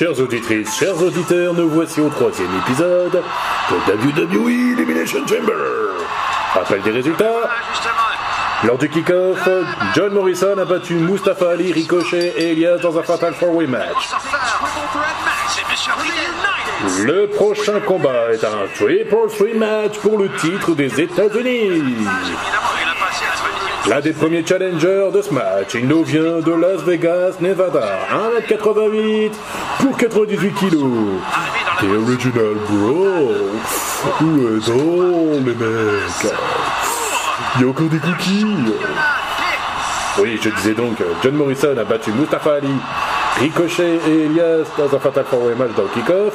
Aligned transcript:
Chères 0.00 0.18
auditrices, 0.18 0.78
chers 0.78 1.02
auditeurs, 1.02 1.52
nous 1.52 1.68
voici 1.68 2.00
au 2.00 2.08
troisième 2.08 2.48
épisode 2.64 3.22
de 3.70 3.92
WWE 3.92 4.48
Elimination 4.72 5.18
Chamber. 5.26 5.52
Rappel 6.54 6.80
des 6.80 6.90
résultats. 6.90 7.50
Lors 8.64 8.78
du 8.78 8.88
kick-off, 8.88 9.46
John 9.94 10.14
Morrison 10.14 10.56
a 10.56 10.64
battu 10.64 10.94
Mustafa 10.94 11.50
Ali, 11.50 11.70
Ricochet 11.70 12.32
et 12.38 12.52
Elias 12.52 12.78
dans 12.78 12.98
un 12.98 13.02
Fatal 13.02 13.34
4-Way 13.34 13.66
match. 13.66 14.08
Le 17.04 17.26
prochain 17.26 17.80
combat 17.80 18.32
est 18.32 18.42
un 18.42 18.68
Triple 18.74 19.28
Three 19.36 19.52
match 19.52 19.98
pour 19.98 20.16
le 20.16 20.30
titre 20.36 20.74
des 20.74 20.98
États-Unis. 20.98 22.06
L'un 23.88 24.00
des 24.00 24.12
premiers 24.12 24.44
challengers 24.46 25.08
de 25.12 25.22
ce 25.22 25.32
match, 25.32 25.74
il 25.74 25.88
nous 25.88 26.04
vient 26.04 26.40
de 26.40 26.52
Las 26.52 26.82
Vegas, 26.82 27.36
Nevada, 27.40 28.00
1m88 28.48 29.30
pour 29.78 29.96
98 29.96 30.54
kg. 30.54 30.76
The 31.80 31.84
Original 31.84 32.56
Bro. 32.68 33.32
Où 34.20 34.56
est-on, 34.56 35.32
les 35.44 35.54
mecs 35.54 36.32
Il 37.56 37.62
y 37.62 37.64
a 37.64 37.68
encore 37.68 37.88
des 37.88 37.98
cookies 37.98 38.46
Oui, 40.18 40.38
je 40.42 40.50
disais 40.50 40.74
donc, 40.74 40.98
John 41.22 41.34
Morrison 41.34 41.76
a 41.78 41.84
battu 41.84 42.12
Mustafa 42.12 42.56
Ali, 42.56 42.68
Ricochet 43.40 43.98
et 44.06 44.24
Elias 44.26 44.66
dans 44.76 44.94
un 44.94 45.00
Fatal 45.00 45.24
4 45.24 45.56
match 45.56 45.70
dans 45.74 45.82
le 45.84 45.88
kick-off, 45.88 46.34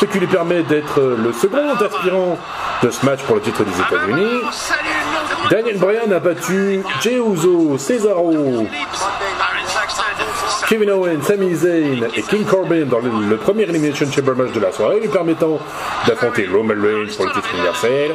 ce 0.00 0.04
qui 0.06 0.18
lui 0.18 0.26
permet 0.26 0.62
d'être 0.62 1.00
le 1.00 1.32
second 1.34 1.74
aspirant 1.74 2.38
de 2.82 2.90
ce 2.90 3.04
match 3.04 3.20
pour 3.22 3.36
le 3.36 3.42
titre 3.42 3.64
des 3.64 3.80
États-Unis. 3.80 4.40
Daniel 5.50 5.78
Bryan 5.78 6.12
a 6.12 6.18
battu 6.18 6.82
Jey 7.00 7.18
Uso, 7.18 7.78
Cesaro, 7.78 8.66
Kevin 10.68 10.90
Owens, 10.90 11.22
Sami 11.22 11.54
Zayn 11.54 12.08
et 12.16 12.22
King 12.22 12.44
Corbin 12.44 12.86
dans 12.86 12.98
le, 12.98 13.36
premier 13.36 13.64
Elimination 13.64 14.10
Chamber 14.10 14.34
match 14.34 14.52
de 14.52 14.60
la 14.60 14.72
soirée, 14.72 15.00
lui 15.00 15.08
permettant 15.08 15.58
d'affronter 16.06 16.46
Roman 16.52 16.74
Reigns 16.74 17.14
pour 17.16 17.26
le 17.26 17.32
titre 17.32 17.54
universel. 17.54 18.14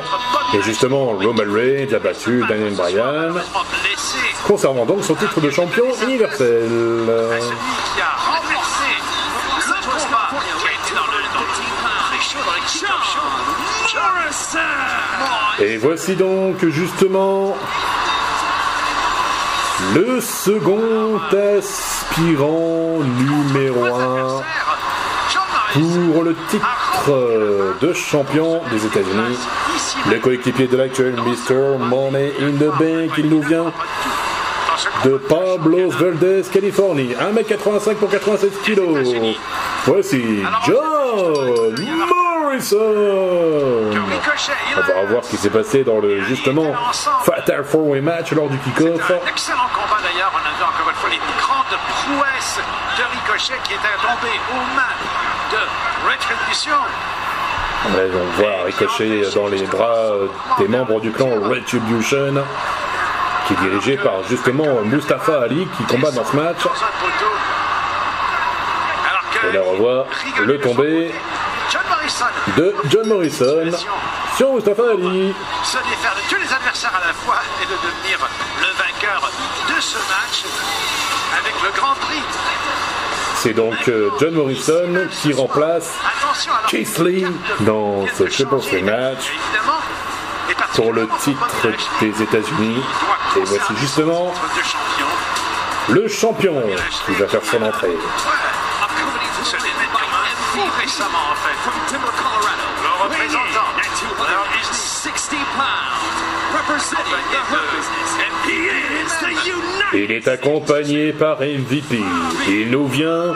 Et 0.54 0.62
justement, 0.64 1.06
Roman 1.12 1.44
Reigns 1.48 1.94
a 1.94 2.00
battu 2.00 2.44
Daniel 2.50 2.74
Bryan, 2.74 3.34
conservant 4.46 4.86
donc 4.86 5.04
son 5.04 5.16
titre 5.16 5.40
de 5.40 5.50
champion 5.50 5.86
universel. 6.04 6.70
Et 15.64 15.78
voici 15.78 16.16
donc 16.16 16.66
justement 16.66 17.56
le 19.94 20.20
second 20.20 21.20
aspirant 21.60 22.98
numéro 23.20 23.86
1 23.86 24.42
pour 26.14 26.24
le 26.24 26.36
titre 26.50 27.78
de 27.80 27.94
champion 27.94 28.62
des 28.72 28.86
États-Unis. 28.88 29.38
Le 30.10 30.18
coéquipier 30.18 30.66
de 30.66 30.78
l'actuel 30.78 31.14
Mr. 31.14 31.78
Money 31.78 32.34
in 32.42 32.54
the 32.54 32.70
Bank, 32.80 33.12
il 33.20 33.30
nous 33.30 33.44
vient 33.44 33.72
de 35.06 35.12
Pablo 35.12 35.90
Verdes, 35.92 36.50
Californie. 36.52 37.14
1m85 37.14 37.96
pour 37.96 38.10
87 38.10 38.64
kg. 38.64 39.36
Voici 39.86 40.44
John 40.66 41.76
Morrison. 42.52 42.78
On 44.76 44.82
va 44.82 45.06
voir 45.06 45.24
ce 45.24 45.30
qui 45.30 45.38
s'est 45.38 45.50
passé 45.50 45.84
dans 45.84 46.00
le 46.00 46.22
justement 46.26 46.74
Fatal 47.24 47.64
Four 47.64 47.88
Way 47.88 48.02
match 48.02 48.32
lors 48.34 48.50
du 48.50 48.58
kick-off. 48.58 49.12
Excellent 49.30 49.70
combat 49.74 50.02
d'ailleurs, 50.04 50.32
on 50.34 50.38
a 50.38 50.58
vu 50.58 50.64
encore 50.64 50.90
une 50.90 50.96
fois 50.96 51.10
les 51.10 51.22
grandes 51.38 51.80
prouesses 51.88 52.60
de 52.98 53.04
Ricochet 53.04 53.60
qui 53.64 53.74
était 53.74 53.96
tombé 54.02 54.34
aux 54.52 54.76
mains 54.76 54.98
de 55.52 56.12
Retribution. 56.12 56.76
on 57.86 58.42
voit 58.42 58.64
Ricochet 58.66 59.22
dans 59.34 59.48
les 59.48 59.64
bras 59.64 60.12
des 60.60 60.68
membres 60.68 61.00
du 61.00 61.12
clan 61.12 61.30
Retribution 61.42 62.44
qui 63.48 63.54
est 63.54 63.70
dirigé 63.70 63.98
par 63.98 64.24
justement 64.30 64.82
Mustafa 64.84 65.44
Ali 65.44 65.68
qui 65.78 65.84
combat 65.84 66.12
dans 66.12 66.26
ce 66.26 66.36
match. 66.36 66.68
Et 69.50 69.54
là 69.54 69.62
on 69.72 69.78
voit 69.78 70.06
le 70.46 70.60
tombé 70.60 71.12
de 72.58 72.74
John 72.90 73.08
Morrison 73.08 73.70
sur 74.36 74.54
Mustafa 74.54 74.82
Ali. 74.92 75.34
Se 75.64 75.78
défaire 75.78 76.16
de 76.16 76.30
tous 76.30 76.42
les 76.42 76.54
adversaires 76.54 76.94
à 76.96 77.08
la 77.08 77.14
fois 77.14 77.40
et 77.62 77.66
de 77.66 77.72
devenir 77.72 78.18
le 78.60 78.68
vainqueur 78.78 79.32
de 79.68 79.82
ce 79.82 79.98
match 79.98 80.46
avec 81.38 81.54
le 81.64 81.70
Grand 81.80 81.94
Prix. 81.96 82.24
C'est 83.36 83.54
donc 83.54 83.88
euh, 83.88 84.10
John 84.20 84.34
Morrison 84.34 85.08
qui 85.22 85.34
remplace 85.34 85.94
Keith 86.68 86.98
Lee 87.00 87.26
dans 87.62 88.06
ce 88.18 88.24
Triple 88.24 88.84
match 88.84 89.32
pour 90.74 90.94
le 90.94 91.08
titre 91.20 91.48
des 92.02 92.24
États-Unis. 92.24 92.82
Et 93.38 93.42
voici 93.44 93.74
justement 93.78 94.34
le 95.90 96.08
champion 96.08 96.64
qui 97.06 97.14
va 97.14 97.28
faire 97.28 97.46
son 97.46 97.62
entrée. 97.62 97.96
Il 109.94 110.12
est 110.12 110.28
accompagné 110.28 111.14
par 111.14 111.40
MVP. 111.40 112.00
Il 112.48 112.72
nous 112.72 112.88
vient 112.88 113.34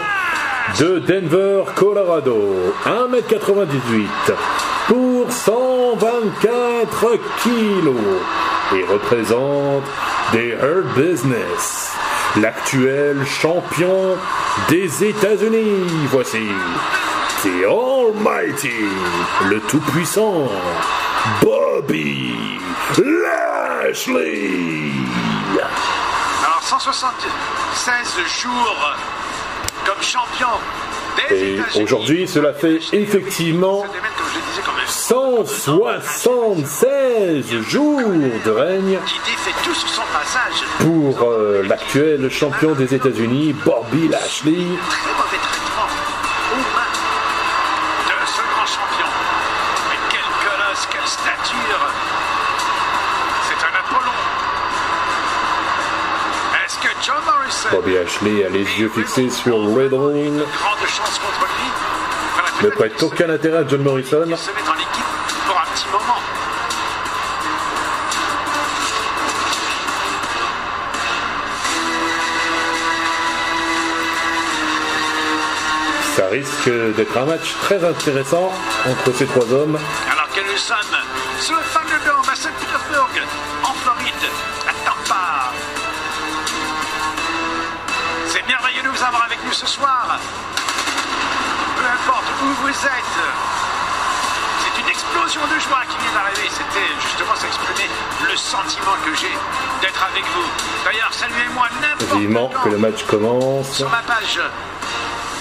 de 0.79 0.99
Denver, 0.99 1.63
Colorado. 1.75 2.73
1m98 2.85 4.33
pour 4.87 5.31
124 5.31 7.11
kilos. 7.43 7.95
Et 8.75 8.83
représente 8.91 9.83
des 10.31 10.55
Hurt 10.61 10.87
Business, 10.95 11.93
l'actuel 12.41 13.25
champion 13.25 14.17
des 14.69 15.03
États-Unis. 15.03 16.07
Voici 16.09 16.47
The 17.45 17.63
Almighty, 17.63 18.89
le 19.47 19.61
tout-puissant 19.61 20.49
Bobby 21.43 22.33
Lashley. 22.97 24.49
Alors 26.43 26.63
176 26.63 28.41
jours 28.41 28.95
comme 29.85 30.01
champion 30.01 30.57
et 31.29 31.59
aujourd'hui, 31.79 32.27
cela 32.27 32.51
fait 32.51 32.79
effectivement 32.93 33.85
176 34.87 37.61
jours 37.61 38.01
de 38.01 38.49
règne 38.49 38.97
pour 40.79 41.29
euh, 41.29 41.61
l'actuel 41.61 42.27
champion 42.31 42.73
des 42.73 42.95
États-Unis, 42.95 43.53
Bobby 43.63 44.07
Lashley. 44.07 44.65
Bobby 57.71 57.97
Ashley 57.97 58.45
a 58.45 58.49
les 58.49 58.63
yeux 58.79 58.89
fixés 58.89 59.29
sur 59.29 59.57
Red 59.57 59.93
Ring. 59.93 60.41
Ne 62.61 62.69
prête 62.69 63.03
aucun 63.03 63.29
intérêt 63.29 63.57
à 63.59 63.67
John 63.67 63.83
Morrison. 63.83 64.25
Ça 76.15 76.27
risque 76.29 76.69
d'être 76.95 77.17
un 77.17 77.25
match 77.25 77.55
très 77.61 77.83
intéressant 77.83 78.51
entre 78.87 79.15
ces 79.15 79.25
trois 79.25 79.51
hommes. 79.53 79.77
Sommes 80.57 80.77
sur 81.41 81.53
le 81.53 81.61
Thunderdome 81.73 82.29
à 82.31 82.35
Saint-Pétersbourg, 82.35 83.09
en 83.63 83.73
Floride, 83.73 84.25
à 84.65 84.73
Tampa. 84.85 85.51
C'est 88.27 88.47
merveilleux 88.47 88.81
de 88.81 88.87
vous 88.87 89.03
avoir 89.03 89.25
avec 89.25 89.37
nous 89.45 89.51
ce 89.51 89.67
soir. 89.67 90.17
Peu 91.77 91.83
importe 91.85 92.25
où 92.41 92.47
vous 92.63 92.69
êtes. 92.69 93.19
C'est 94.63 94.81
une 94.81 94.87
explosion 94.87 95.41
de 95.41 95.59
joie 95.59 95.83
qui 95.89 95.97
vient 95.97 96.13
d'arriver. 96.13 96.49
C'était 96.49 96.89
justement 97.03 97.35
s'exprimer 97.35 97.89
le 98.23 98.37
sentiment 98.37 98.95
que 99.05 99.13
j'ai 99.13 99.35
d'être 99.81 100.03
avec 100.03 100.23
vous. 100.23 100.47
D'ailleurs, 100.85 101.13
saluez-moi 101.13 101.67
n'importe 101.81 102.63
que 102.63 102.69
le 102.69 102.77
match 102.77 103.03
commence. 103.05 103.71
sur 103.73 103.89
ma 103.89 104.01
page 104.01 104.39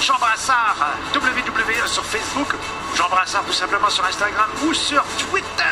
Jean 0.00 0.17
Brassard 0.20 0.76
WWE 1.14 1.87
sur 1.87 2.05
Facebook, 2.05 2.49
Jean 2.96 3.08
Brassard 3.08 3.44
tout 3.44 3.52
simplement 3.52 3.88
sur 3.88 4.05
Instagram 4.05 4.46
ou 4.67 4.75
sur 4.75 5.02
Twitter. 5.31 5.62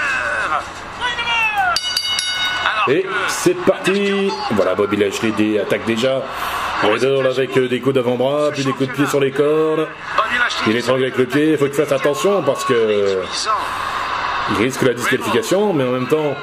Alors 2.73 2.89
Et 2.89 3.03
que- 3.03 3.09
c'est 3.29 3.55
parti 3.65 4.31
Voilà, 4.53 4.75
Bobby 4.75 4.97
Lashley 4.97 5.59
attaque 5.61 5.85
déjà 5.85 6.23
Riddle 6.83 7.27
avec 7.27 7.57
euh, 7.59 7.69
des 7.69 7.81
coups 7.81 7.95
d'avant-bras, 7.95 8.51
puis 8.53 8.65
des 8.65 8.73
coups 8.73 8.89
de 8.89 8.95
pied 8.95 9.07
sur 9.07 9.21
les 9.21 9.31
cordes. 9.31 9.87
Il 10.67 10.77
étrangle 10.77 11.03
avec 11.03 11.17
le 11.17 11.27
pied, 11.27 11.53
il 11.53 11.59
faut 11.59 11.67
qu'il 11.67 11.75
fasse 11.75 11.93
attention 11.93 12.43
parce 12.43 12.65
que 12.65 13.23
il 14.51 14.57
risque 14.57 14.83
la 14.83 14.95
disqualification, 14.95 15.73
mais 15.73 15.85
en 15.85 15.91
même 15.93 16.09
temps, 16.09 16.35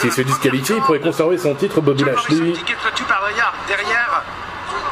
s'il 0.00 0.12
se 0.12 0.22
disqualifie, 0.22 0.74
il 0.76 0.82
pourrait 0.82 1.00
conserver 1.00 1.36
son 1.38 1.54
titre 1.54 1.80
Bobby 1.80 2.04
Lashley. 2.04 2.52
derrière. 3.68 4.09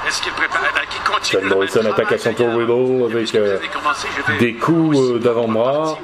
Est-ce 0.09 0.23
qu'il 0.23 0.33
prépare 0.33 0.63
eh 0.71 0.75
ben, 0.75 0.87
qui 0.89 0.99
continue 1.01 1.43
John 1.43 1.51
le 1.51 1.55
Morrison 1.55 1.93
attaque 1.93 2.13
à 2.13 2.19
son 2.19 2.33
tour 2.33 2.49
Riddle 2.49 2.71
euh, 2.73 3.11
avec, 3.11 3.35
euh, 3.35 3.59
des 4.39 4.55
coups, 4.55 4.97
euh, 4.97 5.19
d'avant-bras. 5.19 5.99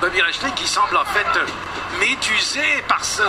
Bobby 0.00 0.18
Lashley 0.18 0.50
qui 0.56 0.66
semble 0.66 0.96
en 0.96 1.04
fait 1.04 1.26
médusé 2.00 2.60
par 2.88 3.04
ce 3.04 3.22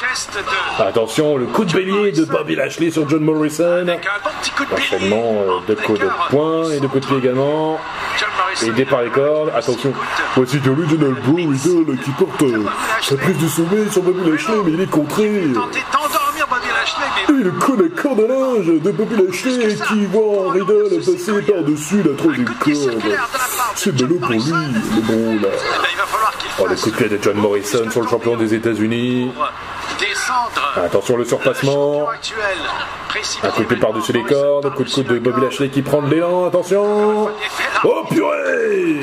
geste 0.00 0.36
de 0.36 0.82
Attention, 0.82 1.36
le 1.36 1.46
coup 1.46 1.64
de 1.64 1.72
bélier 1.72 2.10
de 2.12 2.24
Bobby 2.24 2.56
Lashley 2.56 2.90
sur 2.90 3.08
John 3.08 3.22
Morrison. 3.22 3.86
avec 3.86 4.06
un 4.06 4.24
bon 4.24 4.30
petit 4.40 4.50
coup 4.50 4.64
de. 4.64 4.74
Enchaînement 4.74 5.34
euh, 5.46 5.60
de 5.68 5.74
coups 5.74 6.00
de 6.00 6.08
poing 6.28 6.70
et 6.72 6.80
de 6.80 6.86
coups 6.88 7.02
de 7.02 7.06
pied 7.06 7.18
également. 7.18 7.78
Aidé 8.62 8.84
par 8.84 9.02
les 9.02 9.10
cordes, 9.10 9.52
attention. 9.54 9.92
Voici 10.34 10.58
l'original 10.64 11.14
Bro 11.24 11.36
Riddle 11.36 11.98
qui 12.02 12.10
porte 12.10 12.42
euh, 12.42 12.64
sa 13.02 13.16
prise 13.16 13.38
de 13.38 13.48
sommet 13.48 13.88
sur 13.90 14.02
Bobby 14.02 14.30
Lashley, 14.30 14.56
mais 14.64 14.72
il 14.72 14.80
est 14.80 14.90
contré. 14.90 15.44
Et 17.28 17.32
le 17.32 17.50
coup 17.52 17.76
de 17.76 17.88
corde 17.88 18.20
à 18.20 18.26
linge 18.28 18.66
de 18.66 18.90
Bobby 18.90 19.16
Lashley 19.16 19.76
qui 19.88 20.06
voit 20.06 20.52
Riddle 20.52 20.98
passer 20.98 21.32
par-dessus 21.42 22.02
la 22.02 22.16
troisième 22.16 22.44
corde. 22.44 23.02
C'est 23.74 23.94
de 23.94 24.06
l'eau 24.06 24.18
pour 24.18 24.30
lui, 24.30 24.40
mais 24.40 25.00
bon 25.02 25.34
là. 25.40 25.48
eh 25.52 25.96
ben, 25.96 26.04
Oh, 26.58 26.66
le 26.68 26.74
coup 26.76 26.90
de 26.90 26.96
pied 26.96 27.08
de 27.08 27.18
John 27.22 27.36
Morrison 27.36 27.90
sur 27.90 28.02
le 28.02 28.08
champion 28.08 28.36
des 28.36 28.52
États-Unis. 28.52 29.30
Attention 30.76 31.16
le 31.16 31.24
surpassement. 31.24 32.06
Un 33.42 33.48
coup 33.48 33.62
de 33.62 33.66
pied 33.66 33.76
par-dessus 33.76 34.12
les 34.12 34.24
cordes, 34.24 34.74
coup 34.74 34.84
de 34.84 34.90
coude 34.90 35.06
de 35.06 35.18
Bobby 35.18 35.40
Lashley 35.40 35.68
qui 35.68 35.82
prend 35.82 36.02
de 36.02 36.10
l'élan, 36.14 36.46
attention 36.46 37.28
Oh 37.84 38.04
purée 38.10 39.00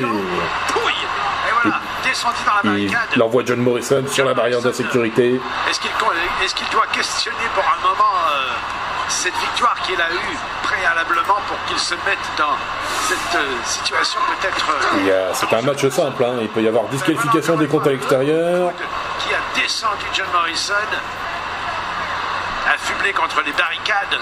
descendu 2.18 2.44
dans 2.44 2.54
la 2.54 2.60
Il 2.76 2.90
barricade. 2.90 3.08
il 3.16 3.22
envoie 3.22 3.42
John 3.46 3.60
Morrison 3.60 4.04
sur 4.10 4.24
la 4.24 4.34
barrière 4.34 4.60
de 4.60 4.72
sécurité. 4.72 5.40
Est-ce 5.70 5.80
qu'il 5.80 5.90
est 5.90 6.72
doit 6.72 6.86
questionner 6.92 7.36
pour 7.54 7.64
un 7.64 7.88
moment 7.88 8.14
euh, 8.30 8.50
cette 9.08 9.36
victoire 9.36 9.74
qu'il 9.82 10.00
a 10.00 10.10
eue 10.10 10.36
préalablement 10.62 11.38
pour 11.46 11.56
qu'il 11.66 11.78
se 11.78 11.94
mette 11.94 12.18
dans 12.36 12.56
cette 13.08 13.36
euh, 13.36 13.46
situation 13.64 14.20
peut-être 14.40 14.66
euh, 14.96 15.30
C'est 15.32 15.52
un 15.54 15.62
match 15.62 15.86
simple, 15.88 16.24
hein. 16.24 16.34
il 16.40 16.48
peut 16.48 16.60
y 16.62 16.68
avoir 16.68 16.84
disqualification 16.84 17.56
des 17.56 17.66
comptes 17.68 17.86
à 17.86 17.90
l'extérieur. 17.90 18.72
qui 19.20 19.32
a 19.32 19.62
descendu 19.62 20.04
John 20.12 20.26
Morrison, 20.32 20.74
affublé 22.74 23.12
contre 23.12 23.42
les 23.46 23.52
barricades. 23.52 24.18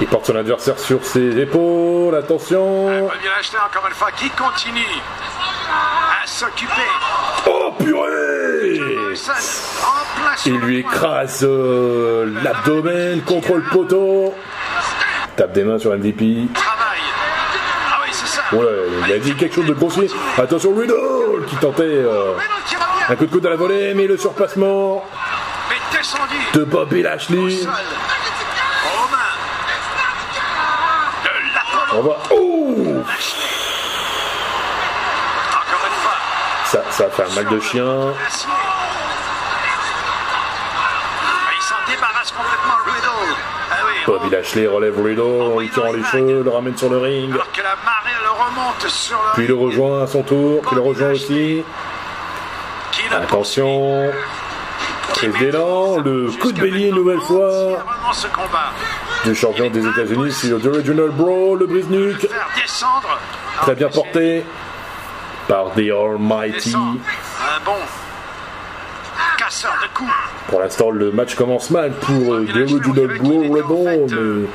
Il 0.00 0.06
porte 0.08 0.26
son 0.26 0.36
adversaire 0.36 0.78
sur 0.78 1.04
ses 1.04 1.38
épaules, 1.38 2.14
attention 2.16 3.00
Bobby 3.00 3.26
Lashley 3.36 3.58
encore 3.64 3.86
une 3.86 3.94
fois 3.94 4.10
qui 4.12 4.28
continue? 4.30 5.00
À 6.24 6.26
s'occuper. 6.26 6.72
Oh 7.46 7.72
purée 7.78 8.80
Il 10.46 10.58
lui 10.60 10.78
écrase 10.78 11.40
euh, 11.42 12.32
l'abdomen 12.42 13.20
contre 13.22 13.54
le 13.54 13.62
poteau. 13.62 14.34
Tape 15.36 15.52
des 15.52 15.64
mains 15.64 15.78
sur 15.78 15.92
MVP. 15.92 16.48
Ah. 16.56 18.54
Ouais, 18.54 18.66
il 19.06 19.12
a 19.12 19.18
dit 19.18 19.34
quelque 19.34 19.54
chose 19.54 19.66
de 19.66 19.74
grossier. 19.74 20.08
Attention 20.38 20.74
Riddle 20.74 21.44
qui 21.48 21.56
tentait 21.56 21.82
euh, 21.82 22.34
un 23.08 23.16
coup 23.16 23.26
de 23.26 23.30
coude 23.30 23.46
à 23.46 23.50
la 23.50 23.56
volée, 23.56 23.92
mais 23.94 24.06
le 24.06 24.16
surpassement 24.16 25.04
de 26.54 26.64
Bobby 26.64 27.02
Lashley. 27.02 27.66
On 31.96 32.00
va. 32.02 32.16
Oh 32.30 32.74
Encore 32.76 33.04
une 35.86 35.98
fois. 36.02 36.83
Ça, 36.94 37.10
fait 37.10 37.22
un 37.24 37.34
mal 37.34 37.52
de 37.52 37.60
chien. 37.60 37.84
Acier. 38.26 38.48
Il 41.56 41.62
s'en 41.62 41.74
débarrasse 41.90 42.30
complètement, 42.30 42.74
Riddle. 42.84 43.34
Ah 43.70 43.74
oui, 43.86 43.92
Bobby 44.06 44.30
Lashley 44.30 44.66
relève 44.66 45.02
Riddle 45.02 45.20
en 45.20 45.58
lui 45.58 45.68
tirant 45.70 45.92
les 45.92 46.04
cheveux, 46.04 46.42
le 46.44 46.50
ramène 46.50 46.76
sur 46.76 46.88
le 46.88 46.98
ring. 46.98 47.32
alors 47.32 47.50
que 47.50 47.62
la 47.62 47.76
marée 47.84 48.10
le 48.22 48.30
remonte 48.30 48.88
sur 48.88 49.16
le 49.16 49.32
Puis 49.34 49.44
il 49.44 49.48
le 49.48 49.54
rejoint 49.54 50.02
à 50.02 50.06
son 50.06 50.22
tour, 50.22 50.60
puis 50.62 50.76
le 50.76 50.82
rejoint 50.82 51.10
aussi. 51.10 51.64
le 53.10 53.16
Attention, 53.16 54.12
prise 55.14 55.36
d'élan, 55.38 55.98
le 55.98 56.30
coup 56.40 56.52
de 56.52 56.60
bélier 56.60 56.88
une 56.88 56.94
nouvelle 56.94 57.20
fois 57.20 57.84
du 59.24 59.34
champion 59.34 59.68
des 59.70 59.84
États-Unis 59.84 60.32
sur 60.32 60.60
The 60.60 60.66
Original 60.66 61.08
Bro, 61.10 61.56
le 61.56 61.66
brise-nuque. 61.66 62.28
Faire. 62.28 62.48
Très 63.62 63.74
bien 63.74 63.88
porté 63.88 64.44
par 65.48 65.72
The 65.74 65.90
Almighty. 65.90 66.74
Un 66.74 67.64
bon 67.64 67.72
casseur 69.38 69.72
de 69.82 69.88
coups. 69.96 70.10
Pour 70.48 70.60
l'instant, 70.60 70.90
le 70.90 71.10
match 71.10 71.34
commence 71.34 71.70
mal 71.70 71.92
pour 71.92 72.34
euh, 72.34 72.46
Bro 72.46 73.40
Rebel, 73.40 74.06
mais 74.08 74.46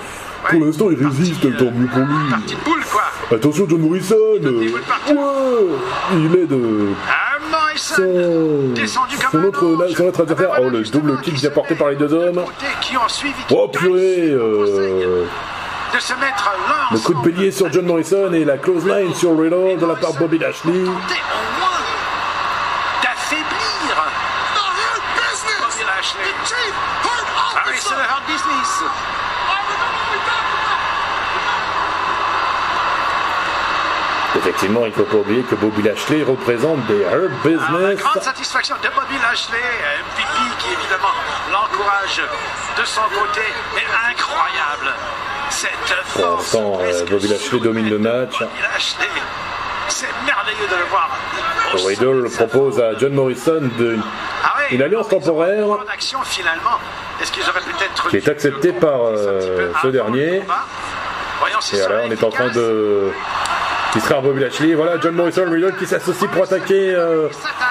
pour 0.49 0.65
l'instant, 0.65 0.89
il 0.89 1.05
résiste, 1.05 1.41
tant 1.41 1.71
mieux 1.71 1.87
pour 1.87 1.99
lui. 2.03 2.55
Boule, 2.65 2.83
quoi. 2.91 3.03
Attention, 3.35 3.65
John 3.69 3.81
Morrison 3.81 4.15
euh, 4.43 4.71
Ouais 4.71 4.81
Il 6.13 6.35
est 6.35 6.45
de 6.47 6.89
Un 7.07 7.51
Morrison. 7.51 8.73
son, 8.87 9.01
son 9.31 9.43
autre, 9.43 9.77
son 9.95 10.03
autre 10.05 10.21
adversaire. 10.21 10.49
Oh, 10.61 10.69
le 10.69 10.81
double 10.83 11.19
kick 11.21 11.35
bien 11.35 11.49
porté 11.49 11.75
par 11.75 11.89
les 11.89 11.95
deux 11.97 12.13
hommes. 12.13 12.41
Oh 13.51 13.67
purée 13.67 14.29
euh, 14.29 14.61
de 14.61 14.65
se 14.65 14.79
mettre 14.79 15.07
l'un 15.07 15.25
Le 16.91 16.99
coup 16.99 17.13
de 17.13 17.19
bélier 17.19 17.51
sur 17.51 17.71
John 17.73 17.85
Morrison 17.85 18.31
et 18.31 18.45
la 18.45 18.57
close 18.57 18.85
line 18.85 19.13
sur 19.13 19.37
Riddle 19.37 19.77
de 19.77 19.85
la 19.85 19.95
part 19.95 20.13
de 20.13 20.19
Bobby 20.19 20.37
Lashley. 20.37 20.71
Au 20.71 20.85
moins 20.85 21.03
d'affaiblir 23.03 23.45
Bobby 25.59 25.83
Lashley. 25.85 26.33
Ah 27.53 27.63
oui, 27.67 27.73
c'est 27.79 27.95
le 27.95 28.01
hard 28.01 28.23
business. 28.27 28.83
Effectivement, 34.39 34.81
il 34.85 34.89
ne 34.89 34.93
faut 34.93 35.03
pas 35.03 35.17
oublier 35.17 35.41
que 35.43 35.55
Bobby 35.55 35.81
Lashley 35.81 36.23
représente 36.23 36.85
des 36.87 37.01
Hurt 37.01 37.11
Alors, 37.11 37.29
la 37.43 37.49
Business. 37.49 37.99
grande 37.99 38.21
satisfaction 38.23 38.75
de 38.81 38.87
Bobby 38.87 39.15
Lashley, 39.21 39.57
MVP 39.57 40.55
qui 40.59 40.67
évidemment 40.73 41.13
l'encourage 41.51 42.21
de 42.79 42.85
son 42.85 43.01
côté, 43.01 43.41
mais 43.75 43.83
incroyable. 44.09 44.95
Cette 45.49 45.71
Pour 46.13 46.21
force. 46.21 46.53
l'instant, 46.53 46.79
euh, 46.79 47.05
Bobby 47.09 47.27
Lashley 47.27 47.59
domine 47.59 47.89
le 47.89 47.99
match. 47.99 48.39
Bobby 48.39 48.61
Lashley, 48.61 49.09
c'est 49.89 50.07
merveilleux 50.25 50.67
de 50.71 50.75
le 50.75 50.85
voir. 50.89 51.09
Riddle 51.73 52.23
de 52.23 52.29
propose 52.29 52.79
à 52.79 52.97
John 52.97 53.13
Morrison 53.13 53.59
de, 53.77 53.97
Ah 54.45 54.53
oui, 54.57 54.75
une 54.75 54.81
alliance 54.81 55.09
temporaire 55.09 55.65
peut-être 57.61 58.07
qui 58.09 58.17
est 58.17 58.27
acceptée 58.29 58.71
par 58.71 59.01
euh, 59.03 59.71
ce 59.81 59.87
dernier. 59.87 60.43
Voyons 61.39 61.61
si 61.61 61.75
Et 61.75 61.81
va 61.81 61.87
on 62.05 62.11
est 62.11 62.23
en 62.23 62.29
train 62.29 62.45
efficace. 62.45 62.55
De 63.89 63.99
distraire 63.99 64.21
Bobby 64.21 64.41
Lashley. 64.41 64.73
Voilà, 64.75 64.99
John 65.01 65.15
Morrison, 65.15 65.45
Riddle 65.49 65.75
qui 65.77 65.85
s'associe 65.85 66.29
pour 66.31 66.43
attaquer 66.43 66.93
euh, 66.95 67.27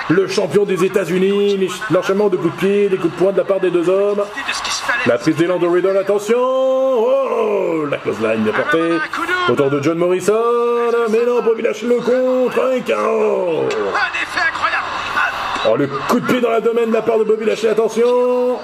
le 0.08 0.26
champion 0.28 0.64
des 0.64 0.84
États-Unis. 0.84 1.70
L'enchaînement 1.90 2.28
de 2.28 2.36
coups 2.36 2.54
de 2.54 2.58
pied, 2.58 2.88
des 2.88 2.96
coups 2.96 3.12
de 3.14 3.18
poing 3.18 3.32
de 3.32 3.38
la 3.38 3.44
part 3.44 3.60
des 3.60 3.70
deux 3.70 3.88
hommes. 3.88 4.22
qui. 4.34 5.08
La 5.08 5.18
prise 5.18 5.36
d'élan 5.36 5.58
de 5.58 5.66
Riddle, 5.66 5.96
attention 5.96 6.36
Oh 6.38 7.84
La 7.90 7.98
close 7.98 8.20
line 8.20 8.42
bien 8.42 8.52
portée. 8.52 8.98
Autour 9.48 9.70
de 9.70 9.82
John 9.82 9.98
Morrison. 9.98 10.34
Mais 11.10 11.24
non, 11.26 11.42
Bobby 11.42 11.62
Lashley 11.62 11.88
le 11.88 12.00
contre. 12.00 12.58
Un 12.60 12.80
KO 12.80 13.68
Oh, 15.70 15.76
le 15.76 15.86
coup 15.86 16.20
de 16.20 16.26
pied 16.26 16.40
dans 16.40 16.50
l'abdomen 16.50 16.88
de 16.88 16.94
la 16.94 17.02
part 17.02 17.18
de 17.18 17.24
Bobby 17.24 17.44
Lashley, 17.44 17.70
attention. 17.70 18.58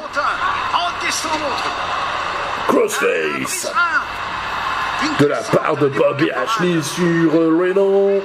Crossface 2.68 3.70
de 5.20 5.26
la 5.26 5.38
part 5.38 5.76
de 5.76 5.88
Bobby 5.88 6.26
Lashley 6.26 6.82
sur 6.82 7.34
euh, 7.34 7.48
remous. 7.48 8.22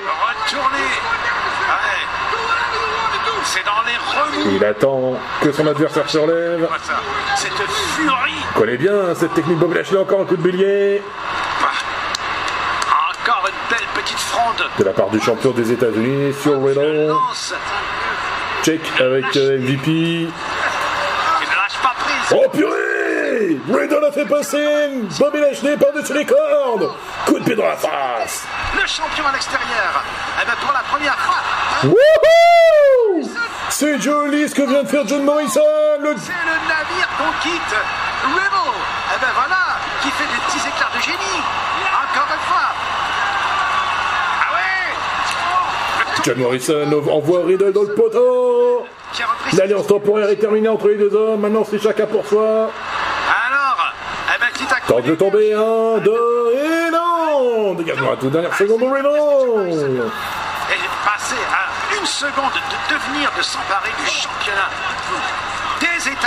Il 4.51 4.63
attend 4.63 5.13
que 5.41 5.51
son 5.51 5.67
adversaire 5.67 6.09
se 6.09 6.17
relève. 6.17 6.67
Cette 7.35 7.51
furie. 7.51 8.33
connaît 8.55 8.77
bien 8.77 9.13
cette 9.15 9.33
technique 9.33 9.57
Bobby 9.57 9.75
Lashley, 9.75 9.97
encore 9.97 10.21
un 10.21 10.25
coup 10.25 10.37
de 10.37 10.41
bélier 10.41 11.01
Encore 13.25 13.47
une 13.47 13.75
belle 13.75 13.87
petite 13.95 14.19
fronde. 14.19 14.63
de 14.77 14.83
la 14.83 14.91
part 14.93 15.09
du 15.09 15.19
champion 15.19 15.51
des 15.51 15.71
États-Unis 15.71 16.33
sur 16.41 16.63
Riddle. 16.63 17.13
Check 18.63 18.81
avec 18.99 19.35
euh, 19.37 19.59
MVP. 19.59 20.27
Oh 22.31 22.47
purée 22.53 22.78
Riddle 23.39 24.03
a 24.05 24.11
fait 24.11 24.25
passer 24.25 24.89
Bobby 25.17 25.39
Lashley 25.39 25.77
par-dessus 25.77 26.13
les 26.13 26.25
cordes 26.25 26.91
Coup 27.25 27.39
de 27.39 27.43
pied 27.45 27.55
dans 27.55 27.67
la 27.67 27.77
face 27.77 28.45
Le 28.75 28.85
champion 28.85 29.25
à 29.27 29.31
l'extérieur. 29.31 30.03
Eh 30.41 30.45
ben 30.45 30.53
pour 30.61 30.73
la 30.73 30.79
première 30.79 31.17
fois, 31.19 31.37
Wouhou 31.85 33.29
C'est 33.69 34.01
joli 34.01 34.49
ce 34.49 34.55
que 34.55 34.63
vient 34.63 34.83
de 34.83 34.87
faire 34.89 35.07
John 35.07 35.23
Morrison 35.23 35.61
le... 36.01 36.15
c'est 36.17 36.31
le 36.31 36.67
navire 36.67 37.07
qu'on 37.17 37.31
quitte. 37.41 37.75
Riddle, 38.23 38.77
eh 39.15 39.19
ben 39.21 39.31
voilà, 39.33 39.79
qui 40.01 40.09
fait 40.09 40.25
des 40.25 40.41
petits 40.47 40.67
éclairs 40.67 40.91
de 40.95 41.01
génie. 41.01 41.41
Encore 41.91 42.27
une 42.33 42.45
fois. 42.45 42.67
Ah 44.41 44.53
ouais 44.53 46.23
John 46.25 46.37
Morrison 46.39 47.09
envoie 47.09 47.45
Riddle 47.45 47.71
dans 47.71 47.83
le 47.83 47.93
poteau. 47.95 48.85
L'alliance 49.57 49.87
temporaire 49.87 50.29
est 50.29 50.35
terminée 50.35 50.69
entre 50.69 50.89
les 50.89 50.95
deux 50.95 51.13
hommes. 51.13 51.41
Maintenant, 51.41 51.65
c'est 51.69 51.79
chacun 51.79 52.05
pour 52.05 52.25
soi. 52.25 52.69
De 55.05 55.15
tomber. 55.15 55.53
Un, 55.53 55.99
deux, 55.99 56.53
et 56.53 56.91
non 56.91 57.73
Dégagement 57.75 58.13
à 58.13 58.17
toute 58.17 58.31
dernière 58.31 58.53
seconde 58.55 58.81
est 58.81 58.85
passé 61.05 61.35
à 61.51 61.69
une 61.99 62.05
seconde 62.05 62.53
de 62.53 62.59
devenir, 62.93 63.31
de 63.37 63.41
s'emparer 63.41 63.91
du 64.03 64.09
championnat. 64.09 64.69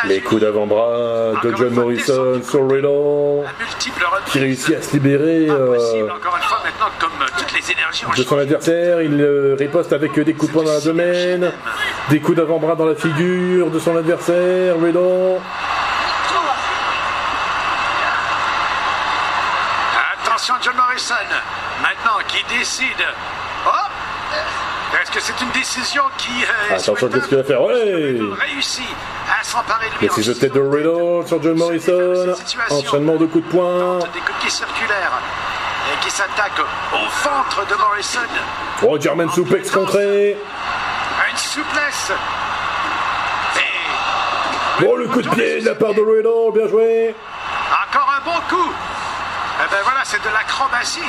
Les 0.07 0.21
coups 0.21 0.41
d'avant-bras 0.41 1.33
de 1.43 1.55
John 1.57 1.75
Morrison 1.75 2.41
sur 2.43 2.62
reprises. 2.62 4.33
Qui 4.33 4.38
réussit 4.38 4.76
à 4.76 4.83
se 4.83 4.93
libérer 4.95 5.49
euh, 5.49 5.76
euh, 5.76 6.09
de 8.17 8.23
son 8.23 8.38
adversaire. 8.38 9.02
Il 9.02 9.21
euh, 9.21 9.55
riposte 9.59 9.93
avec 9.93 10.19
des 10.19 10.33
coups 10.35 10.50
de 10.50 10.57
poing 10.57 10.64
dans 10.64 10.73
l'abdomen. 10.73 11.52
Des 12.11 12.21
coups 12.21 12.38
d'avant-bras 12.38 12.75
dans 12.75 12.87
la 12.87 12.95
figure 12.95 13.71
de 13.71 13.79
son 13.79 13.97
adversaire. 13.97 14.76
Riddle. 20.42 20.54
Attention, 20.54 20.54
John 20.62 20.76
Morrison, 20.76 21.14
maintenant, 21.82 22.18
qui 22.28 22.42
décide? 22.58 23.06
Oh 23.66 23.70
Est-ce 25.00 25.11
que 25.11 25.20
c'est 25.20 25.40
une 25.40 25.50
décision 25.50 26.02
qui. 26.18 26.44
euh, 26.44 26.75
Attention, 26.76 27.08
qu'est-ce 27.08 27.28
qu'il 27.28 27.37
va 27.38 27.44
faire? 27.44 27.62
Ouais 27.62 28.18
Réussit 28.40 28.84
à 29.40 29.44
s'emparer 29.44 29.87
de 30.00 30.06
lui? 30.06 30.25
De 30.25 30.32
tête 30.34 30.52
de 30.52 30.61
Riddle 30.61 31.26
sur 31.26 31.42
John 31.42 31.56
Morrison? 31.56 32.34
Enchaînement 32.70 33.16
de 33.16 33.26
coups 33.26 33.44
de 33.46 33.50
poing. 33.50 33.99
Des 33.99 34.20
coups 34.20 34.34
de 34.37 34.40
pied 34.40 34.50
circulaires 34.50 35.12
et 35.92 36.04
qui 36.04 36.11
s'attaquent 36.11 36.61
au 36.92 37.28
ventre 37.28 37.66
de 37.68 37.75
Morrison. 37.75 38.20
Oh, 38.82 38.99
German 39.00 39.30
suplex 39.30 39.70
contré. 39.70 40.37
Une 41.30 41.37
souplesse. 41.37 42.12
Et. 43.56 44.84
Oh, 44.87 44.96
le 44.96 45.06
coup 45.08 45.22
de 45.22 45.28
pied 45.30 45.61
de 45.61 45.66
la 45.66 45.75
part 45.75 45.94
de 45.94 46.00
Riddle. 46.00 46.52
Bien 46.58 46.68
joué. 46.68 47.14
Encore 47.88 48.08
un 48.16 48.25
bon 48.25 48.38
coup. 48.49 48.72
Eh 49.64 49.70
ben 49.70 49.78
voilà, 49.84 50.00
c'est 50.04 50.12
de 50.25 50.33
l'acrobatie. 50.33 51.00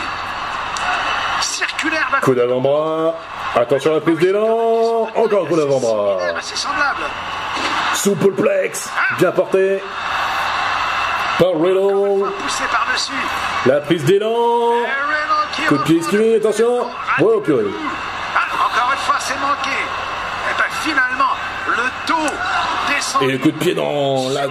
Circulaire 1.41 2.07
la 2.11 2.19
Coup 2.19 2.33
d'avant-bras. 2.33 3.15
Attention 3.55 3.91
à 3.91 3.95
la 3.95 4.01
prise 4.01 4.17
d'élan. 4.17 5.07
Encore 5.15 5.43
un 5.43 5.47
coup 5.47 5.55
d'avant-bras. 5.55 6.17
Soupleplex. 7.93 8.89
Bien 9.19 9.31
porté. 9.31 9.83
Par 11.37 11.49
Riddle. 11.59 12.25
La 13.65 13.81
prise 13.81 14.03
d'élan. 14.05 14.33
Coup 15.67 15.77
de 15.77 15.83
pied 15.83 15.97
esquivé. 15.97 16.35
Attention. 16.37 16.87
Ouais, 17.19 17.41
purée. 17.43 17.65
Ah, 18.35 18.39
encore 18.65 18.91
une 18.93 18.99
fois, 18.99 19.15
c'est 19.19 19.39
manqué. 19.39 19.69
Et 19.69 20.57
ben 20.57 20.65
finalement, 20.81 21.33
le 21.67 22.07
dos 22.07 22.33
descend. 22.89 23.23
Et 23.23 23.31
le 23.33 23.37
coup 23.37 23.51
de 23.51 23.57
pied 23.57 23.75
dans, 23.75 24.29
la, 24.29 24.47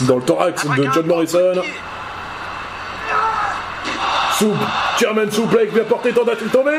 dans 0.00 0.16
le 0.16 0.22
thorax 0.22 0.66
de 0.66 0.88
John 0.92 1.06
Morrison. 1.06 1.62
Soup, 4.38 4.54
German 4.96 5.28
suplex 5.32 5.72
bien 5.72 5.82
porté, 5.82 6.12
tentative 6.12 6.48
tombée. 6.50 6.70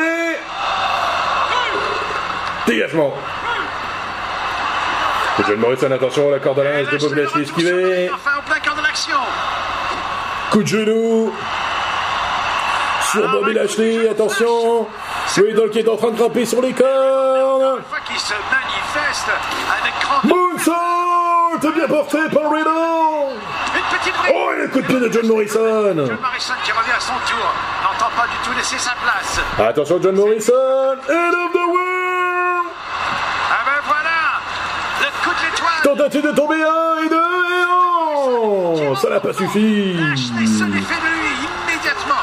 Dégagement. 2.65 3.13
Et 5.39 5.43
John 5.45 5.59
Morrison, 5.59 5.91
attention, 5.91 6.29
la 6.29 6.39
corde 6.39 6.59
à 6.59 6.63
linge 6.63 6.89
de 6.89 6.97
Bobby 6.97 7.21
Lashley 7.21 7.43
esquivé. 7.43 8.09
Enfin, 8.13 8.37
en 8.39 8.49
plein 8.49 8.59
cœur 8.61 8.75
de 8.75 8.81
l'action. 8.81 9.17
Coup 10.51 10.63
de 10.63 10.67
genou. 10.67 11.33
Sur 13.11 13.29
Bobby 13.29 13.53
Lashley, 13.53 14.07
attention. 14.07 14.87
Riddle 15.35 15.69
qui 15.69 15.79
est 15.79 15.89
en 15.89 15.97
train 15.97 16.11
de 16.11 16.17
grimper 16.17 16.45
sur 16.45 16.61
les 16.61 16.71
cordes. 16.71 17.79
Une 17.79 17.83
fois 17.83 17.99
qu'il 18.07 18.19
se 18.19 18.33
manifeste 18.33 19.27
avec 19.81 19.93
grand. 20.01 20.23
Moonsault 20.23 21.73
bien 21.75 21.87
porté 21.87 22.19
par 22.31 22.51
Riddle. 22.51 23.35
Une 23.79 23.97
petite 23.97 24.13
brique. 24.17 24.33
Oh, 24.35 24.49
le 24.59 24.67
coup 24.67 24.81
de 24.81 24.85
pied 24.87 24.99
de 24.99 25.09
John 25.11 25.27
Morrison. 25.27 25.59
John 25.95 26.17
Morrison 26.21 26.53
qui 26.63 26.71
revient 26.71 26.91
à 26.95 26.99
son 26.99 27.13
tour. 27.25 27.45
N'entend 27.83 28.11
pas 28.15 28.27
du 28.27 28.35
tout 28.43 28.55
laisser 28.57 28.77
sa 28.77 28.91
place. 29.01 29.39
Attention 29.69 29.99
John 30.01 30.15
Morrison, 30.15 30.53
End 30.53 31.33
of 31.33 31.51
the 31.53 31.65
world 31.65 32.67
Ah 33.51 33.63
ben 33.65 33.81
voilà. 33.87 34.41
Le 35.01 35.07
coup 35.23 35.33
de 35.33 35.45
l'étoile. 35.45 35.81
Tentative 35.83 36.23
de 36.23 36.31
tomber 36.35 36.61
un 36.61 37.03
et 37.05 37.09
deux 37.09 37.15
et 37.15 37.65
non 38.85 38.95
Ça 38.95 39.09
n'a 39.09 39.19
pas 39.19 39.33
suffi 39.33 39.93
Lashley 39.93 40.45
se 40.45 40.63
défait 40.65 40.99
de 40.99 41.09
lui 41.21 41.47
immédiatement. 41.71 42.15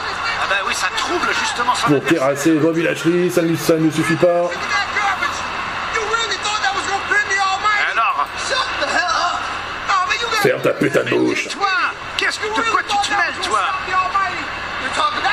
Ah 0.43 0.47
ben 0.51 0.57
oui, 0.69 0.75
ça 0.75 0.89
trouble 0.97 1.29
justement 1.41 1.75
son 1.75 1.87
Pour 1.89 2.05
terrasser 2.05 2.53
Bobby 2.53 2.83
Lashley, 2.83 3.31
ça 3.31 3.41
ne, 3.43 3.57
ça 3.57 3.75
ne 3.77 3.91
suffit 3.91 4.17
pas. 4.17 4.51
Ferme 10.47 10.61
ta 10.63 10.71
putain 10.75 11.03
de 11.03 11.11
bouche 11.11 11.49
toi, 11.49 11.67
qu'est-ce 12.17 12.39
que 12.39 12.47
de 12.47 12.71
quoi 12.71 12.81
tu 12.89 12.97
te 13.09 13.11
mêles, 13.11 13.35
toi 13.43 13.59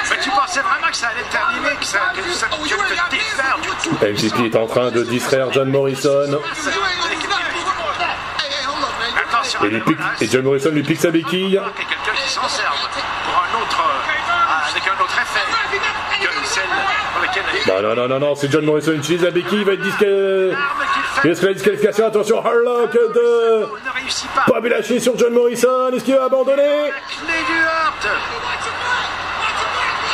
Mais 0.10 0.18
tu 0.24 0.30
pensais 0.32 0.60
vraiment 0.62 0.88
que 0.90 0.98
ça 0.98 1.10
allait 1.10 1.22
terminer, 1.30 1.76
que 1.80 1.86
ça 1.86 2.00
que 2.16 2.22
ça 2.34 2.48
que 2.48 2.56
te 2.56 3.12
défaire? 3.12 3.58
Du 3.62 3.70
tout. 3.84 3.96
MVP 4.02 4.46
est 4.48 4.56
en 4.60 4.66
train 4.66 4.90
de 4.90 5.04
distraire 5.04 5.52
John 5.54 5.70
Morrison. 5.70 6.40
Et, 9.64 9.70
lui 9.70 9.82
pique- 9.82 9.98
et 10.22 10.28
John 10.32 10.42
Morrison 10.44 10.72
lui 10.72 10.82
pique 10.82 11.00
sa 11.00 11.12
béquille. 11.12 11.44
Il 11.46 11.54
y 11.54 11.58
a 11.58 11.62
quelqu'un 11.62 12.14
qui 12.16 12.30
s'en 12.32 12.48
serve 12.50 12.74
pour 13.26 13.36
un 13.44 13.62
autre, 13.62 13.82
euh, 13.82 14.72
avec 14.72 14.84
un 14.88 15.04
autre 15.04 15.14
effet 15.14 16.26
que 16.26 16.48
celle 16.48 16.64
pour 17.14 17.22
laquelle 17.22 17.44
Non, 17.68 17.82
non, 17.90 17.96
non, 17.96 18.08
non, 18.08 18.20
non, 18.30 18.36
c'est 18.36 18.52
John 18.52 18.66
Morrison 18.66 18.94
qui 18.94 18.98
utilise 18.98 19.22
la 19.24 19.32
béquille, 19.32 19.60
il 19.60 19.66
va 19.66 19.74
être 19.74 19.82
disqualifié. 19.82 20.56
Il 21.24 21.30
reste 21.30 21.44
la 21.44 21.54
disqualification, 21.54 22.08
attention, 22.08 22.46
Harlock 22.46 22.92
de 22.94 23.66
pas. 24.36 24.44
Bobby 24.48 24.70
Lashley 24.70 25.00
sur 25.00 25.18
John 25.18 25.34
Morrison, 25.34 25.90
est-ce 25.94 26.04
qu'il 26.04 26.16
va 26.16 26.26
abandonner 26.26 26.62
La 26.62 26.90
clé 26.90 27.40
du 27.48 27.60
Hurt. 27.60 28.06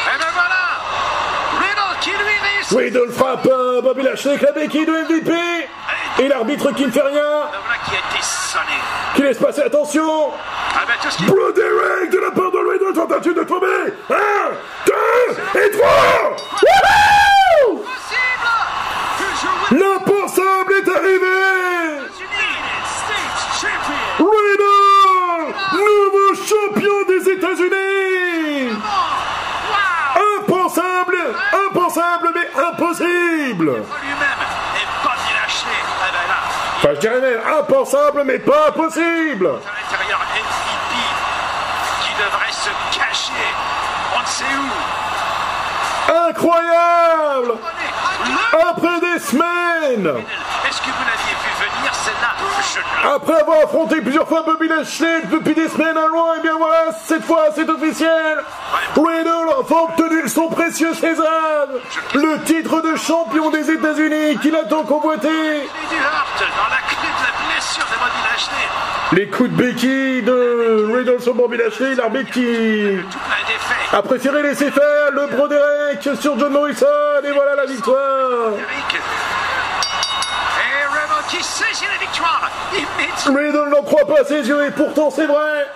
Et 0.05 0.17
ben 0.19 0.25
voilà 0.33 0.63
Riddle 1.59 1.99
qui 2.01 2.09
lui 2.11 2.17
réussit. 2.17 2.77
Riddle 2.77 3.11
frappe 3.11 3.47
euh, 3.51 3.81
Bobby 3.81 4.03
Lashley 4.03 4.31
avec 4.33 4.43
la 4.43 4.51
béquille 4.51 4.85
de 4.85 4.91
MVP 4.91 5.31
Et 6.19 6.27
l'arbitre 6.27 6.71
qui 6.73 6.85
ne 6.85 6.91
fait 6.91 7.01
rien, 7.01 7.21
Ben 7.21 7.79
qui 7.85 7.95
a 7.95 7.99
été 7.99 8.21
sonné. 8.21 8.77
qui 9.15 9.21
laisse 9.23 9.37
passer, 9.39 9.61
attention 9.63 10.29
Ah 10.75 10.81
ben 10.87 10.93
tout 11.01 11.09
ce 11.09 11.17
qui 11.17 11.23
Blood 11.25 11.55
Direct 11.55 12.13
de 12.13 12.19
la 12.19 12.31
part 12.31 12.51
de 12.51 12.57
Riddle, 12.71 12.93
tentative 12.93 13.33
de 13.33 13.43
tomber 13.43 13.67
Un, 14.11 14.51
deux 14.85 15.59
et 15.59 15.71
trois 15.71 16.35
Wouhou 16.61 17.77
possible 17.79 18.49
que 19.17 19.23
je 19.41 19.75
L'impensable 19.75 20.68
est 20.89 20.95
arrivé. 20.95 21.27
Riddle 24.17 25.53
Nouveau 25.73 26.29
champion 26.35 27.03
des 27.07 27.29
États-Unis 27.31 28.71
Impensable 30.39 31.17
Impensable 31.67 32.29
mais 32.33 32.61
impossible 32.61 33.83
Enfin, 36.77 36.93
je 36.95 36.99
dirais 37.01 37.19
même 37.19 37.41
impensable 37.59 38.23
mais 38.25 38.39
pas 38.39 38.71
possible 38.71 39.47
à 39.47 39.81
l'intérieur 39.81 40.19
MVP 40.33 40.95
qui 42.03 42.13
devrait 42.13 42.53
se 42.53 42.69
cacher. 42.97 43.33
On 44.15 44.21
ne 44.21 44.25
sait 44.25 44.45
où. 44.55 44.69
Incroyable 46.29 47.53
Le 48.25 48.69
Après 48.69 48.99
des 49.01 49.19
semaines 49.19 50.23
Est-ce 50.69 50.81
que 50.81 50.85
vous 50.85 51.03
l'aviez 51.03 51.33
vu 51.33 51.51
venir 51.65 51.95
celle-là? 51.95 52.35
Je 52.61 53.07
ne 53.09 53.15
Après 53.15 53.41
avoir 53.41 53.57
affronté 53.63 54.01
plusieurs 54.01 54.27
fois 54.27 54.43
Bobby 54.43 54.67
Lashley 54.67 55.21
depuis 55.31 55.55
des 55.55 55.67
semaines 55.67 55.97
à 55.97 56.05
loin, 56.05 56.35
et 56.37 56.41
bien 56.41 56.57
voilà, 56.59 56.91
cette 57.07 57.23
fois 57.23 57.45
c'est 57.55 57.67
officiel. 57.67 58.37
Riddle 58.95 59.49
a 59.51 59.59
obtenu 59.59 60.27
son 60.27 60.47
précieux 60.49 60.93
César 60.93 61.65
Le 62.13 62.43
titre 62.43 62.81
de 62.81 62.95
champion 62.95 63.49
des 63.49 63.71
États-Unis 63.71 64.37
qu'il 64.43 64.55
a 64.55 64.65
tant 64.65 64.83
convoité 64.83 65.27
l'ai 65.27 65.61
du 65.61 65.95
Hurt 65.95 66.39
dans 66.39 66.69
la 66.69 66.81
clé 66.87 67.09
de 67.17 67.23
la 67.23 67.31
blessure 67.47 67.85
de 67.85 67.97
Bobby 67.97 68.21
Lashley. 68.31 68.67
Les 69.13 69.27
coups 69.27 69.49
de 69.49 69.55
béquille 69.55 70.21
de 70.21 70.93
Riddle 70.95 71.19
sur 71.19 71.33
Bobby 71.33 71.57
Lashley, 71.57 71.95
l'arbitre 71.95 72.29
qui 72.29 72.99
a 73.91 74.01
préféré 74.03 74.43
laisser 74.43 74.69
faire 74.69 75.11
le 75.13 75.25
Broderick 75.35 76.21
sur 76.21 76.37
John 76.37 76.51
Morrison, 76.53 76.85
et 77.23 77.31
voilà 77.31 77.55
la 77.55 77.65
victoire 77.65 78.51
Mais 83.33 83.51
ne 83.51 83.69
n'en 83.69 83.83
croit 83.83 84.05
pas 84.05 84.23
ses 84.23 84.47
yeux 84.47 84.65
et 84.65 84.71
pourtant 84.71 85.09
c'est 85.09 85.25
vrai. 85.25 85.67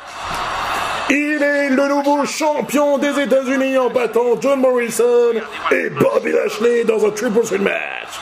Il 1.09 1.43
est 1.43 1.69
le 1.69 1.88
nouveau 1.88 2.25
champion 2.25 2.97
des 2.97 3.19
États-Unis 3.19 3.77
en 3.77 3.89
battant 3.89 4.39
John 4.39 4.62
Morrison 4.62 5.33
et 5.71 5.89
Bobby 5.89 6.31
Lashley 6.31 6.85
dans 6.85 7.05
un 7.05 7.12
triple 7.12 7.41
threat 7.43 7.62
match. 7.62 8.19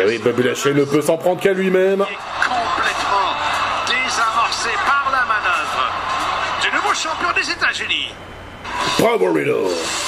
Et 0.00 0.06
oui, 0.06 0.18
Bobby 0.18 0.44
Lashley 0.44 0.74
ne 0.74 0.84
peut 0.84 1.02
s'en 1.02 1.18
prendre 1.18 1.40
qu'à 1.40 1.52
lui-même. 1.52 1.98
Complètement 1.98 3.32
désamorcé 3.86 4.70
par 4.86 5.10
la 5.12 5.26
manœuvre 5.26 5.92
du 6.62 6.70
nouveau 6.74 6.94
champion 6.94 7.28
des 7.34 7.50
États-Unis. 7.50 8.14
Bravo 8.98 9.32
Riddle. 9.32 10.01